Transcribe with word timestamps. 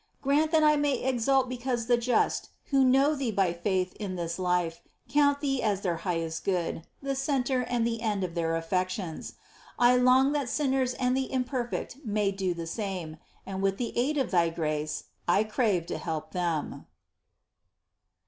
Grant 0.23 0.49
that 0.49 0.63
I 0.63 0.77
may 0.77 0.97
exult 1.03 1.47
because 1.47 1.85
the 1.85 1.95
just, 1.95 2.49
who 2.71 2.83
know 2.83 3.13
Thee 3.13 3.29
by 3.29 3.53
faith 3.53 3.93
in 3.97 4.15
this 4.15 4.39
life, 4.39 4.81
count 5.07 5.41
Thee 5.41 5.61
as 5.61 5.81
their 5.81 5.97
highest 5.97 6.43
good, 6.43 6.87
the 7.03 7.13
centre 7.13 7.61
and 7.61 7.85
the 7.85 8.01
end 8.01 8.23
of 8.23 8.33
their 8.33 8.59
añections. 8.59 9.33
I 9.77 9.97
long 9.97 10.31
that 10.31 10.49
sinners 10.49 10.95
and 10.95 11.15
the 11.15 11.31
imperfect 11.31 11.97
may 12.03 12.31
do 12.31 12.55
the 12.55 12.65
same, 12.65 13.17
and 13.45 13.61
with 13.61 13.77
the 13.77 13.95
aid 13.95 14.17
of 14.17 14.31
Thy 14.31 14.49
grace 14.49 15.03
I 15.27 15.43
crave 15.43 15.85
to 15.85 15.99
help. 15.99 16.31
them. 16.31 16.87